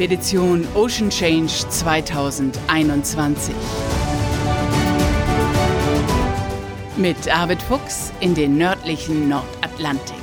[0.00, 3.54] Expedition Ocean Change 2021.
[6.96, 10.19] Mit Arvid Fuchs in den nördlichen Nordatlantik.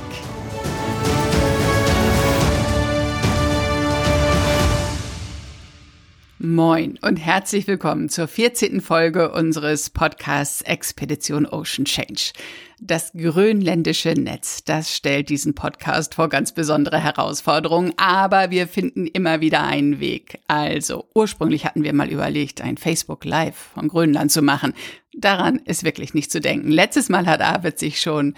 [6.48, 8.80] Moin und herzlich willkommen zur 14.
[8.80, 12.32] Folge unseres Podcasts Expedition Ocean Change.
[12.80, 19.42] Das grönländische Netz, das stellt diesen Podcast vor ganz besondere Herausforderungen, aber wir finden immer
[19.42, 20.38] wieder einen Weg.
[20.48, 24.72] Also, ursprünglich hatten wir mal überlegt, ein Facebook Live von Grönland zu machen.
[25.12, 26.70] Daran ist wirklich nicht zu denken.
[26.70, 28.32] Letztes Mal hat Arvid sich schon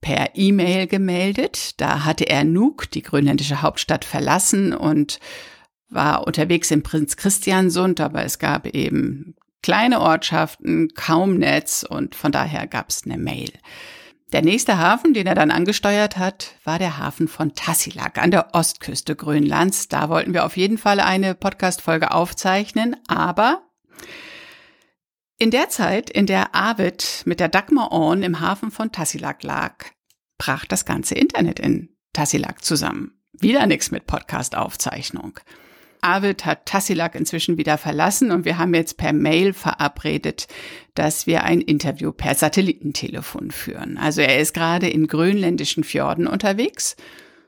[0.00, 1.78] per E-Mail gemeldet.
[1.78, 5.20] Da hatte er Nuuk, die grönländische Hauptstadt, verlassen und
[5.90, 12.32] war unterwegs in Prinz Christiansund, aber es gab eben kleine Ortschaften, kaum Netz und von
[12.32, 13.52] daher gab es eine Mail.
[14.32, 18.54] Der nächste Hafen, den er dann angesteuert hat, war der Hafen von Tassilak an der
[18.54, 19.88] Ostküste Grönlands.
[19.88, 23.62] Da wollten wir auf jeden Fall eine Podcast-Folge aufzeichnen, aber
[25.36, 29.86] in der Zeit, in der Arvid mit der Dagmar Orn im Hafen von Tassilak lag,
[30.38, 33.20] brach das ganze Internet in Tassilak zusammen.
[33.32, 35.40] Wieder nichts mit Podcast-Aufzeichnung.
[36.02, 40.46] Arvid hat Tassilak inzwischen wieder verlassen und wir haben jetzt per Mail verabredet,
[40.94, 43.98] dass wir ein Interview per Satellitentelefon führen.
[43.98, 46.96] Also er ist gerade in grönländischen Fjorden unterwegs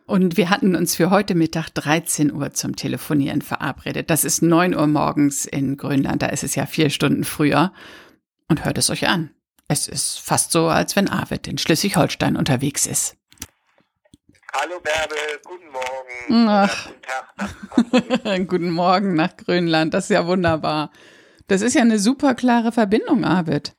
[0.07, 4.11] und wir hatten uns für heute Mittag 13 Uhr zum Telefonieren verabredet.
[4.11, 7.73] Das ist 9 Uhr morgens in Grönland, da ist es ja vier Stunden früher.
[8.49, 9.31] Und hört es euch an.
[9.69, 13.17] Es ist fast so, als wenn Arvid in Schleswig-Holstein unterwegs ist.
[14.55, 16.49] Hallo Bärbel, guten Morgen.
[16.49, 16.87] Ach.
[16.87, 17.03] Guten
[18.29, 18.49] Tag.
[18.49, 20.91] guten Morgen nach Grönland, das ist ja wunderbar.
[21.49, 23.75] Das ist ja eine super klare Verbindung, Arvid.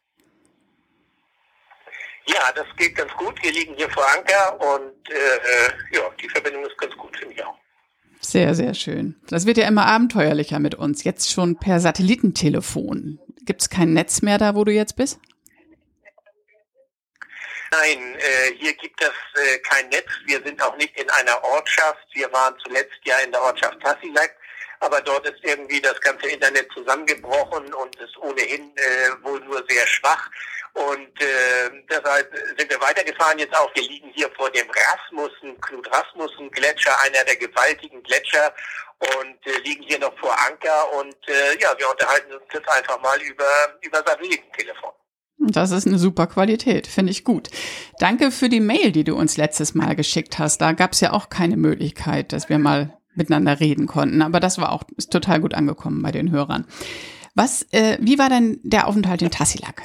[2.25, 3.35] Ja, das geht ganz gut.
[3.43, 7.43] Wir liegen hier vor Anker und äh, ja, die Verbindung ist ganz gut, finde ich
[7.43, 7.57] auch.
[8.19, 9.15] Sehr, sehr schön.
[9.27, 11.03] Das wird ja immer abenteuerlicher mit uns.
[11.03, 13.19] Jetzt schon per Satellitentelefon.
[13.45, 15.19] Gibt es kein Netz mehr da, wo du jetzt bist?
[17.73, 20.07] Nein, äh, hier gibt es äh, kein Netz.
[20.25, 22.05] Wir sind auch nicht in einer Ortschaft.
[22.13, 24.35] Wir waren zuletzt ja in der Ortschaft Tassilak,
[24.79, 29.87] aber dort ist irgendwie das ganze Internet zusammengebrochen und ist ohnehin äh, wohl nur sehr
[29.87, 30.29] schwach.
[30.73, 33.73] Und äh, deshalb sind wir weitergefahren jetzt auch.
[33.73, 38.53] Wir liegen hier vor dem Rasmussen, Knut Rasmussen Gletscher, einer der gewaltigen Gletscher
[39.17, 42.99] und äh, liegen hier noch vor Anker und äh, ja, wir unterhalten uns jetzt einfach
[43.01, 44.93] mal über, über Satellitentelefon.
[45.47, 47.49] Das ist eine super Qualität, finde ich gut.
[47.99, 50.59] Danke für die Mail, die du uns letztes Mal geschickt hast.
[50.59, 54.21] Da gab es ja auch keine Möglichkeit, dass wir mal miteinander reden konnten.
[54.21, 56.65] Aber das war auch total gut angekommen bei den Hörern.
[57.35, 59.83] Was, äh, wie war denn der Aufenthalt in Tassilak?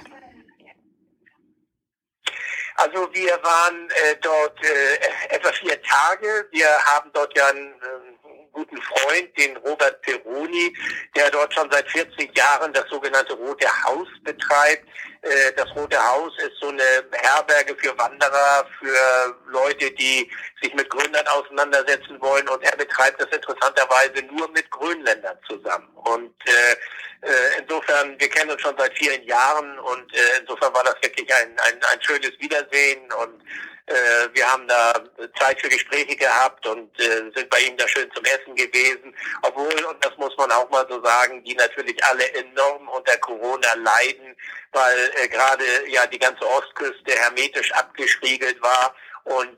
[2.77, 6.47] Also wir waren äh, dort äh, etwa vier Tage.
[6.53, 8.19] Wir haben dort ja einen äh,
[8.53, 10.73] guten Freund, den Robert Peroni,
[11.17, 14.87] der dort schon seit 40 Jahren das sogenannte Rote Haus betreibt.
[15.23, 20.31] Äh, das Rote Haus ist so eine Herberge für Wanderer, für Leute, die
[20.63, 22.49] sich mit Grönland auseinandersetzen wollen.
[22.49, 25.89] Und er betreibt das interessanterweise nur mit Grönländern zusammen.
[25.95, 26.77] Und äh,
[27.23, 31.29] äh, insofern, wir kennen uns schon seit vielen Jahren und äh, insofern war das wirklich
[31.35, 33.43] ein, ein, ein schönes Wiedersehen und
[33.89, 34.93] äh, wir haben da
[35.39, 39.15] Zeit für Gespräche gehabt und äh, sind bei ihm da schön zum Essen gewesen.
[39.43, 43.73] Obwohl, und das muss man auch mal so sagen, die natürlich alle enorm unter Corona
[43.75, 44.37] leiden,
[44.73, 49.57] weil äh, gerade ja die ganze Ostküste hermetisch abgeschriegelt war und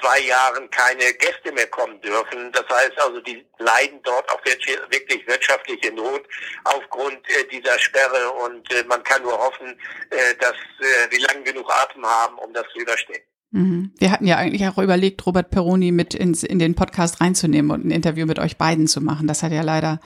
[0.00, 2.52] zwei Jahren keine Gäste mehr kommen dürfen.
[2.52, 6.22] Das heißt also, die leiden dort auch wirklich wirtschaftliche Not
[6.64, 9.78] aufgrund äh, dieser Sperre und äh, man kann nur hoffen,
[10.10, 13.22] äh, dass äh, wir lang genug Atem haben, um das zu überstehen.
[13.52, 13.92] Mhm.
[13.98, 17.84] Wir hatten ja eigentlich auch überlegt, Robert Peroni mit ins, in den Podcast reinzunehmen und
[17.84, 19.26] ein Interview mit euch beiden zu machen.
[19.26, 20.00] Das hat ja leider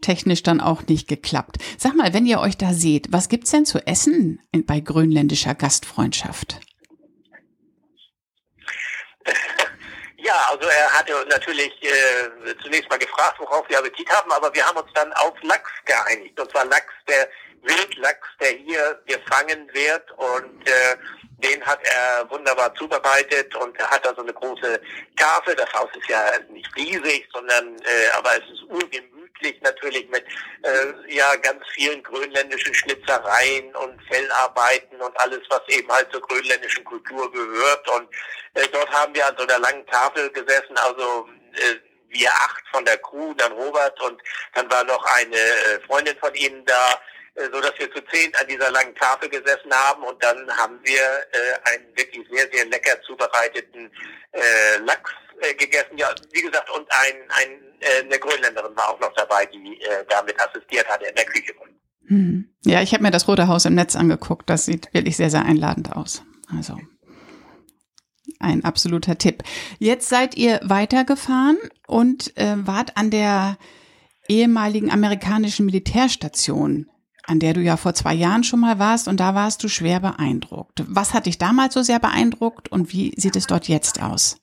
[0.00, 1.56] technisch dann auch nicht geklappt.
[1.78, 6.60] Sag mal, wenn ihr euch da seht, was gibt's denn zu essen bei grönländischer Gastfreundschaft?
[10.18, 14.66] Ja, also er hatte natürlich äh, zunächst mal gefragt, worauf wir Appetit haben, aber wir
[14.66, 16.38] haben uns dann auf Lachs geeinigt.
[16.40, 17.28] Und zwar Lachs, der
[17.62, 20.96] Wildlachs, der hier gefangen wird und äh,
[21.38, 24.80] den hat er wunderbar zubereitet und er hat da so eine große
[25.16, 25.54] Tafel.
[25.54, 29.15] Das Haus ist ja nicht riesig, sondern äh, aber es ist urgemütlich
[29.62, 30.24] natürlich mit
[30.62, 36.84] äh, ja ganz vielen grönländischen Schnitzereien und Fellarbeiten und alles, was eben halt zur grönländischen
[36.84, 37.88] Kultur gehört.
[37.90, 38.08] Und
[38.54, 41.76] äh, dort haben wir an so einer langen Tafel gesessen, also äh,
[42.08, 44.20] wir acht von der Crew, dann Robert und
[44.54, 47.00] dann war noch eine äh, Freundin von ihnen da
[47.36, 50.78] äh, so dass wir zu zehn an dieser langen Tafel gesessen haben und dann haben
[50.82, 53.90] wir äh, ein wirklich sehr, sehr lecker zubereiteten
[54.32, 55.96] äh, Lachs äh, gegessen.
[55.96, 60.04] Ja, wie gesagt, und ein, ein, äh, eine Grönländerin war auch noch dabei, die äh,
[60.08, 61.52] damit assistiert hatte in der Küche.
[62.08, 62.54] Hm.
[62.64, 64.48] Ja, ich habe mir das Rote Haus im Netz angeguckt.
[64.48, 66.22] Das sieht wirklich sehr, sehr einladend aus.
[66.56, 66.78] Also
[68.38, 69.42] ein absoluter Tipp.
[69.78, 73.58] Jetzt seid ihr weitergefahren und äh, wart an der
[74.28, 76.90] ehemaligen amerikanischen Militärstation,
[77.26, 80.00] an der du ja vor zwei Jahren schon mal warst und da warst du schwer
[80.00, 80.82] beeindruckt.
[80.86, 84.38] Was hat dich damals so sehr beeindruckt und wie sieht es dort jetzt aus?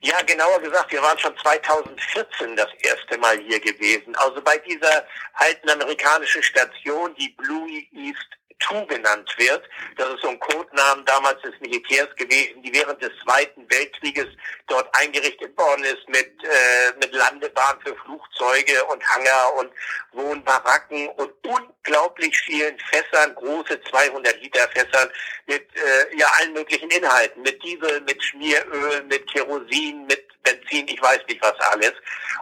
[0.00, 4.14] Ja, genauer gesagt, wir waren schon 2014 das erste Mal hier gewesen.
[4.16, 8.28] Also bei dieser alten amerikanischen Station, die Blue East
[8.58, 9.62] Tu genannt wird.
[9.96, 14.28] Das ist so ein Codenamen damals des Militärs gewesen, die während des Zweiten Weltkrieges
[14.68, 19.70] dort eingerichtet worden ist mit, äh, mit Landebahn für Flugzeuge und Hangar und
[20.12, 25.10] Wohnbaracken und unglaublich vielen Fässern, große 200 Liter Fässern
[25.46, 31.02] mit äh, ja allen möglichen Inhalten, mit Diesel, mit Schmieröl, mit Kerosin, mit Benzin, ich
[31.02, 31.92] weiß nicht was alles.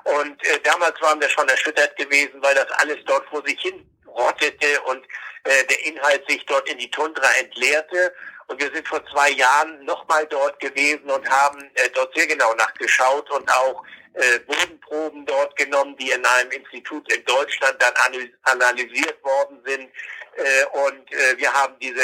[0.05, 3.87] Und äh, damals waren wir schon erschüttert gewesen, weil das alles dort vor sich hin
[4.15, 5.05] rottete und
[5.45, 8.15] äh, der Inhalt sich dort in die Tundra entleerte.
[8.47, 12.55] Und wir sind vor zwei Jahren nochmal dort gewesen und haben äh, dort sehr genau
[12.55, 13.83] nachgeschaut und auch
[14.15, 17.95] äh, Bodenproben dort genommen, die in einem Institut in Deutschland dann
[18.43, 19.91] analysiert worden sind.
[20.35, 22.03] Äh, und äh, wir haben diese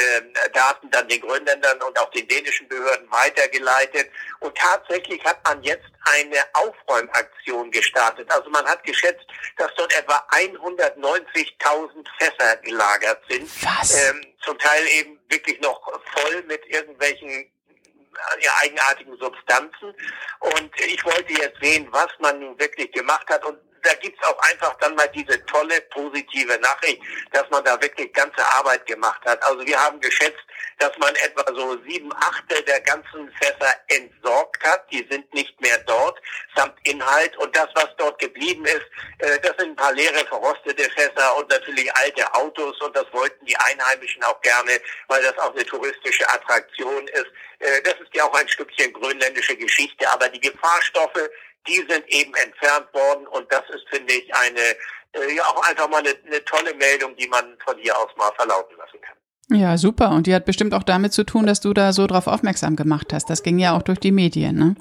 [0.53, 4.09] Daten dann den Grönländern und auch den dänischen Behörden weitergeleitet.
[4.39, 8.29] Und tatsächlich hat man jetzt eine Aufräumaktion gestartet.
[8.31, 9.25] Also man hat geschätzt,
[9.57, 13.49] dass dort etwa 190.000 Fässer gelagert sind.
[13.63, 14.09] Was?
[14.09, 15.81] Ähm, zum Teil eben wirklich noch
[16.13, 17.51] voll mit irgendwelchen
[18.41, 19.93] ja, eigenartigen Substanzen.
[20.39, 23.45] Und ich wollte jetzt sehen, was man nun wirklich gemacht hat.
[23.45, 28.11] Und da gibt's auch einfach dann mal diese tolle positive Nachricht, dass man da wirklich
[28.13, 29.41] ganze Arbeit gemacht hat.
[29.43, 30.39] Also wir haben geschätzt,
[30.79, 34.91] dass man etwa so sieben Achtel der ganzen Fässer entsorgt hat.
[34.91, 36.19] Die sind nicht mehr dort,
[36.55, 37.35] samt Inhalt.
[37.37, 38.85] Und das, was dort geblieben ist,
[39.19, 42.79] äh, das sind ein paar leere, verrostete Fässer und natürlich alte Autos.
[42.81, 47.27] Und das wollten die Einheimischen auch gerne, weil das auch eine touristische Attraktion ist.
[47.59, 50.11] Äh, das ist ja auch ein Stückchen grönländische Geschichte.
[50.11, 51.29] Aber die Gefahrstoffe,
[51.67, 54.75] die sind eben entfernt worden und das ist, finde ich, eine
[55.13, 58.31] äh, ja auch einfach mal eine, eine tolle Meldung, die man von hier aus mal
[58.35, 59.17] verlauten lassen kann.
[59.51, 60.11] Ja, super.
[60.11, 63.11] Und die hat bestimmt auch damit zu tun, dass du da so drauf aufmerksam gemacht
[63.13, 63.29] hast.
[63.29, 64.75] Das ging ja auch durch die Medien, ne?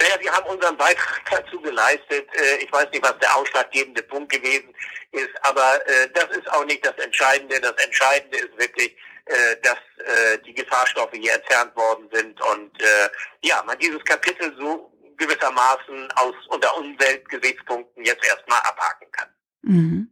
[0.00, 2.26] Naja, wir haben unseren Beitrag dazu geleistet.
[2.32, 4.74] Äh, ich weiß nicht, was der ausschlaggebende Punkt gewesen
[5.12, 7.60] ist, aber äh, das ist auch nicht das Entscheidende.
[7.60, 8.96] Das Entscheidende ist wirklich,
[9.26, 13.08] äh, dass äh, die Gefahrstoffe hier entfernt worden sind und äh,
[13.42, 19.28] ja, man dieses Kapitel so gewissermaßen aus unter Umweltgesichtspunkten jetzt erstmal abhaken kann.
[19.62, 20.10] Mhm.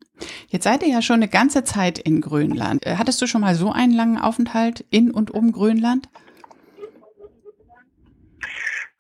[0.49, 2.87] Jetzt seid ihr ja schon eine ganze Zeit in Grönland.
[2.87, 6.09] Äh, hattest du schon mal so einen langen Aufenthalt in und um Grönland?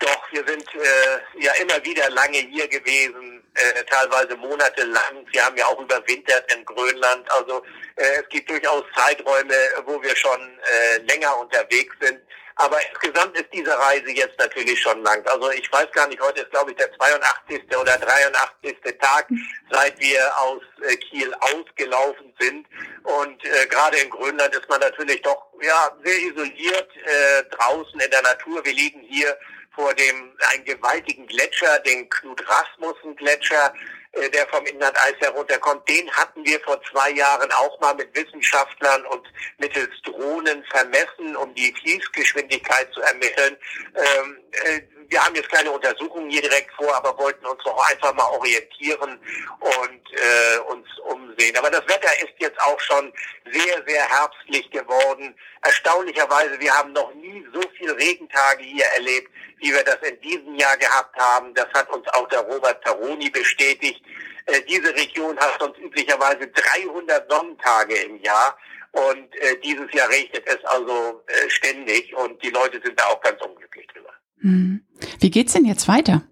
[0.00, 5.26] Doch, wir sind äh, ja immer wieder lange hier gewesen, äh, teilweise monatelang.
[5.32, 7.30] Wir haben ja auch überwintert in Grönland.
[7.32, 7.62] Also
[7.96, 9.54] äh, es gibt durchaus Zeiträume,
[9.84, 12.20] wo wir schon äh, länger unterwegs sind.
[12.56, 15.26] Aber insgesamt ist diese Reise jetzt natürlich schon lang.
[15.26, 17.62] Also ich weiß gar nicht, heute ist glaube ich der 82.
[17.74, 18.76] oder 83.
[19.00, 19.28] Tag,
[19.70, 22.66] seit wir aus äh, Kiel ausgelaufen sind.
[23.04, 28.10] Und äh, gerade in Grönland ist man natürlich doch ja sehr isoliert äh, draußen in
[28.10, 28.62] der Natur.
[28.62, 29.36] Wir liegen hier
[29.80, 33.72] vor dem einen gewaltigen Gletscher, den Knut Rasmussen Gletscher,
[34.12, 35.88] äh, der vom Inlandeis herunterkommt.
[35.88, 39.26] Den hatten wir vor zwei Jahren auch mal mit Wissenschaftlern und
[39.58, 43.56] mittels Drohnen vermessen, um die Fließgeschwindigkeit zu ermitteln.
[43.94, 48.14] Ähm, äh, wir haben jetzt keine Untersuchungen hier direkt vor, aber wollten uns doch einfach
[48.14, 49.18] mal orientieren
[49.58, 51.56] und äh, uns umsehen.
[51.56, 53.12] Aber das Wetter ist jetzt auch schon
[53.50, 55.34] sehr, sehr herbstlich geworden.
[55.62, 60.54] Erstaunlicherweise, wir haben noch nie so viele Regentage hier erlebt, wie wir das in diesem
[60.54, 61.52] Jahr gehabt haben.
[61.54, 64.00] Das hat uns auch der Robert Taroni bestätigt.
[64.46, 68.56] Äh, diese Region hat sonst üblicherweise 300 Sonnentage im Jahr.
[68.92, 73.20] Und äh, dieses Jahr regnet es also äh, ständig und die Leute sind da auch
[73.20, 74.12] ganz unglücklich drüber.
[74.40, 74.84] Hm.
[75.18, 76.22] Wie geht's denn jetzt weiter?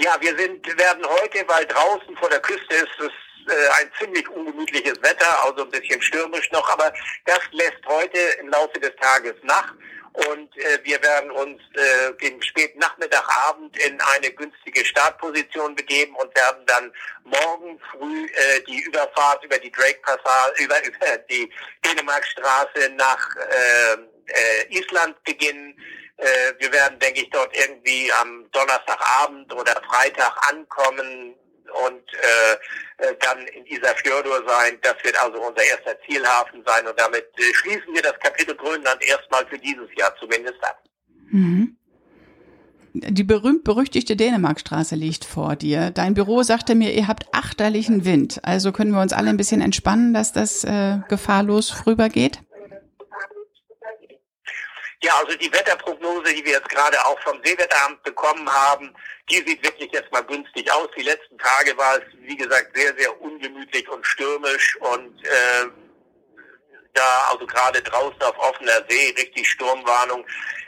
[0.00, 4.28] Ja, wir sind, werden heute, weil draußen vor der Küste ist es äh, ein ziemlich
[4.28, 6.92] ungemütliches Wetter, also ein bisschen stürmisch noch, aber
[7.24, 9.74] das lässt heute im Laufe des Tages nach
[10.12, 16.14] und äh, wir werden uns äh, den späten Nachmittag, Abend in eine günstige Startposition begeben
[16.16, 16.92] und werden dann
[17.24, 21.52] morgen früh äh, die Überfahrt über die Drake Passage, über, über die
[21.84, 23.96] Dänemarkstraße nach äh,
[24.28, 25.78] äh, Island beginnen.
[26.16, 31.34] Äh, wir werden, denke ich, dort irgendwie am Donnerstagabend oder Freitag ankommen,
[31.86, 34.78] und äh, dann in Isafjordur sein.
[34.82, 39.02] Das wird also unser erster Zielhafen sein und damit äh, schließen wir das Kapitel Grönland
[39.02, 40.82] erstmal für dieses Jahr zumindest ab.
[41.30, 41.76] Mhm.
[42.94, 45.90] Die berühmt-berüchtigte Dänemarkstraße liegt vor dir.
[45.90, 48.40] Dein Büro sagte mir, ihr habt achterlichen Wind.
[48.42, 52.40] Also können wir uns alle ein bisschen entspannen, dass das äh, gefahrlos vorübergeht?
[55.08, 58.94] Ja, also die Wetterprognose, die wir jetzt gerade auch vom Seewetteramt bekommen haben,
[59.30, 60.88] die sieht wirklich jetzt mal günstig aus.
[60.98, 65.87] Die letzten Tage war es, wie gesagt, sehr, sehr ungemütlich und stürmisch und äh,
[66.98, 70.24] da, also gerade draußen auf offener See, richtig Sturmwarnung.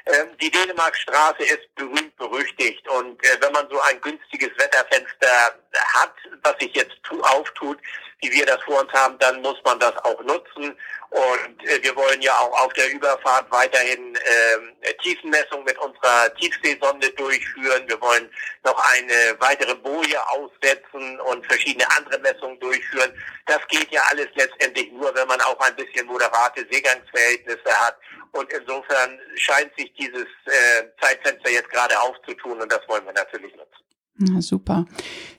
[0.06, 5.54] Ähm, die Dänemarkstraße ist berühmt berüchtigt und äh, wenn man so ein günstiges Wetterfenster
[5.94, 7.78] hat, was sich jetzt auftut,
[8.22, 10.76] wie wir das vor uns haben, dann muss man das auch nutzen.
[11.10, 17.10] Und äh, wir wollen ja auch auf der Überfahrt weiterhin äh, Tiefenmessung mit unserer Tiefseesonde
[17.10, 17.82] durchführen.
[17.88, 18.30] Wir wollen
[18.64, 23.12] noch eine weitere Boje aussetzen und verschiedene andere Messungen durchführen.
[23.46, 27.96] Das geht ja alles letztendlich nur, wenn man auch ein bisschen moderate Seegangsverhältnisse hat.
[28.32, 33.54] Und insofern scheint sich dieses äh, Zeitfenster jetzt gerade aufzutun und das wollen wir natürlich
[33.56, 33.84] nutzen.
[34.18, 34.84] Na, super.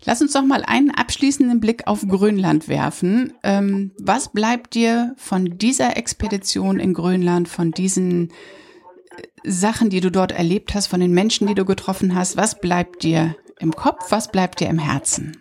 [0.04, 3.34] Lass uns doch mal einen abschließenden Blick auf Grönland werfen.
[3.44, 10.12] Ähm, was bleibt dir von dieser Expedition in Grönland, von diesen äh, Sachen, die du
[10.12, 12.36] dort erlebt hast, von den Menschen, die du getroffen hast?
[12.36, 14.12] Was bleibt dir im Kopf?
[14.12, 15.41] Was bleibt dir im Herzen?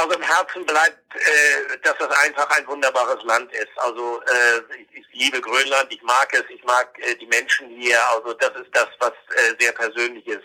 [0.00, 3.68] Also im Herzen bleibt, äh, dass das einfach ein wunderbares Land ist.
[3.76, 7.98] Also äh, ich, ich liebe Grönland, ich mag es, ich mag äh, die Menschen hier.
[8.14, 10.44] Also das ist das, was äh, sehr persönlich ist.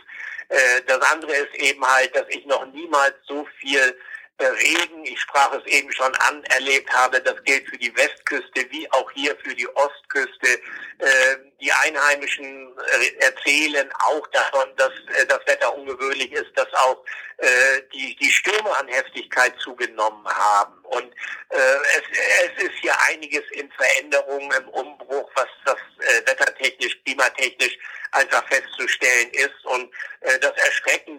[0.50, 3.98] Äh, das andere ist eben halt, dass ich noch niemals so viel
[4.40, 7.22] Regen, ich sprach es eben schon an, erlebt habe.
[7.22, 10.60] Das gilt für die Westküste wie auch hier für die Ostküste.
[11.00, 17.04] Ähm, die Einheimischen äh, erzählen auch davon, dass äh, das Wetter ungewöhnlich ist, dass auch
[17.38, 20.74] äh, die, die Stürme an Heftigkeit zugenommen haben.
[20.84, 21.14] Und
[21.50, 22.02] es,
[22.58, 25.78] es ist hier einiges in Veränderung, im Umbruch, was das
[26.26, 27.78] wettertechnisch, klimatechnisch
[28.12, 29.64] einfach festzustellen ist.
[29.64, 29.90] Und
[30.42, 30.52] das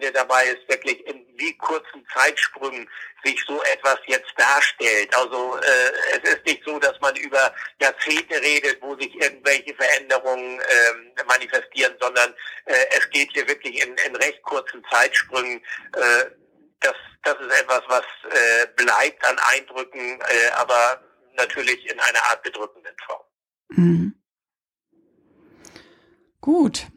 [0.07, 2.89] Erschreckende dabei ist wirklich, in wie kurzen Zeitsprüngen
[3.23, 5.13] sich so etwas jetzt darstellt.
[5.15, 10.59] Also äh, es ist nicht so, dass man über Jahrzehnte redet, wo sich irgendwelche Veränderungen
[10.59, 12.33] äh, manifestieren, sondern
[12.65, 15.61] äh, es geht hier wirklich in, in recht kurzen Zeitsprüngen.
[15.93, 16.25] Äh,
[16.79, 21.01] das, das ist etwas, was äh, bleibt an Eindrücken, äh, aber
[21.35, 23.25] natürlich in einer Art bedrückenden Form.
[23.69, 24.13] Mhm.
[26.41, 26.87] Gut,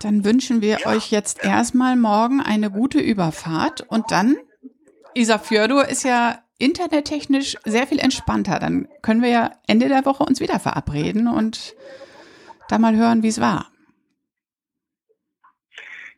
[0.00, 4.36] dann wünschen wir ja, euch jetzt erstmal morgen eine gute Überfahrt und dann,
[5.14, 8.58] Isafjordur ist ja internettechnisch sehr viel entspannter.
[8.58, 11.74] Dann können wir ja Ende der Woche uns wieder verabreden und
[12.68, 13.70] da mal hören, wie es war.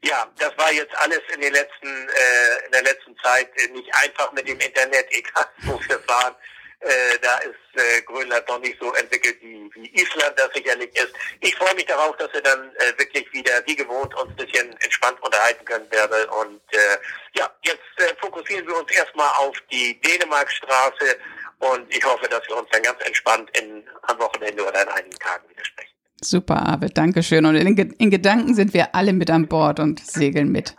[0.05, 4.33] Ja, das war jetzt alles in, den letzten, äh, in der letzten Zeit nicht einfach
[4.33, 6.35] mit dem Internet, egal wo wir fahren.
[6.83, 11.13] Äh, da ist äh, Grönland noch nicht so entwickelt wie, wie Island das sicherlich ist.
[11.41, 14.73] Ich freue mich darauf, dass wir dann äh, wirklich wieder wie gewohnt uns ein bisschen
[14.81, 16.29] entspannt unterhalten können werden.
[16.31, 16.99] Und äh,
[17.35, 21.19] ja, jetzt äh, fokussieren wir uns erstmal auf die Dänemarkstraße
[21.61, 25.19] und ich hoffe, dass wir uns dann ganz entspannt in, am Wochenende oder in einigen
[25.21, 25.93] Tagen wieder sprechen.
[26.21, 27.47] Super, Arvid, Dankeschön.
[27.47, 30.75] Und in, in Gedanken sind wir alle mit an Bord und segeln mit.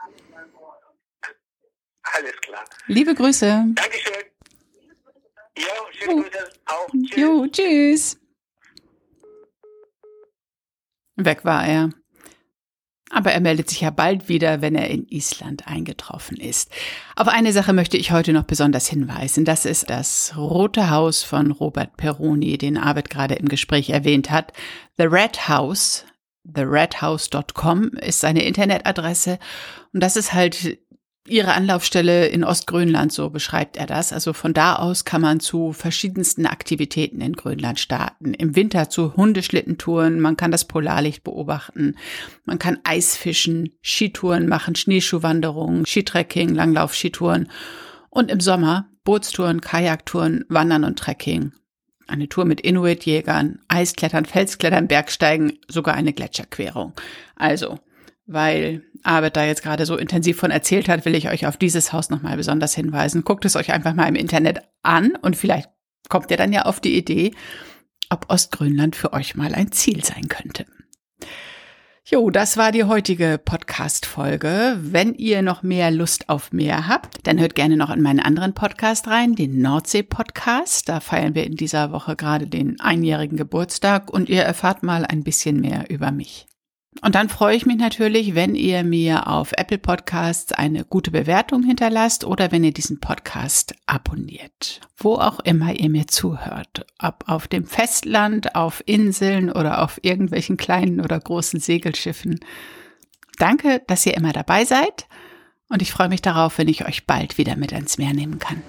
[2.04, 2.66] Alles klar.
[2.88, 3.64] Liebe Grüße.
[3.76, 4.33] Dankeschön.
[5.58, 6.90] Jo, schöne Grüße auch.
[6.90, 7.18] Tschüss.
[7.18, 8.20] Jo, tschüss.
[11.16, 11.90] Weg war er.
[13.12, 16.72] Aber er meldet sich ja bald wieder, wenn er in Island eingetroffen ist.
[17.16, 19.46] Auf eine Sache möchte ich heute noch besonders hinweisen.
[19.46, 24.52] Das ist das Rote Haus von Robert Peroni, den Arvid gerade im Gespräch erwähnt hat.
[24.98, 26.06] The Red House,
[26.52, 29.38] theredhouse.com ist seine Internetadresse.
[29.94, 30.80] Und das ist halt
[31.26, 34.12] ihre Anlaufstelle in Ostgrönland, so beschreibt er das.
[34.12, 38.34] Also von da aus kann man zu verschiedensten Aktivitäten in Grönland starten.
[38.34, 41.96] Im Winter zu Hundeschlittentouren, man kann das Polarlicht beobachten,
[42.44, 47.50] man kann Eisfischen, Skitouren machen, Schneeschuhwanderungen, Skitrekking, Langlauf-Skitouren
[48.10, 51.54] und im Sommer Bootstouren, Kajaktouren, Wandern und Trekking.
[52.08, 56.94] Eine Tour mit Inuit-Jägern, Eisklettern, Felsklettern, Bergsteigen, sogar eine Gletscherquerung.
[57.36, 57.80] Also,
[58.26, 61.92] weil Arbeit da jetzt gerade so intensiv von erzählt hat, will ich euch auf dieses
[61.92, 63.24] Haus nochmal besonders hinweisen.
[63.24, 65.70] Guckt es euch einfach mal im Internet an und vielleicht
[66.10, 67.34] kommt ihr dann ja auf die Idee,
[68.10, 70.66] ob Ostgrönland für euch mal ein Ziel sein könnte.
[72.06, 74.78] Jo, das war die heutige Podcast-Folge.
[74.82, 78.54] Wenn ihr noch mehr Lust auf mehr habt, dann hört gerne noch in meinen anderen
[78.54, 80.90] Podcast rein, den Nordsee-Podcast.
[80.90, 85.24] Da feiern wir in dieser Woche gerade den einjährigen Geburtstag und ihr erfahrt mal ein
[85.24, 86.46] bisschen mehr über mich.
[87.02, 91.64] Und dann freue ich mich natürlich, wenn ihr mir auf Apple Podcasts eine gute Bewertung
[91.64, 94.80] hinterlasst oder wenn ihr diesen Podcast abonniert.
[94.98, 96.86] Wo auch immer ihr mir zuhört.
[97.00, 102.40] Ob auf dem Festland, auf Inseln oder auf irgendwelchen kleinen oder großen Segelschiffen.
[103.38, 105.08] Danke, dass ihr immer dabei seid
[105.74, 108.62] und ich freue mich darauf, wenn ich euch bald wieder mit ans Meer nehmen kann.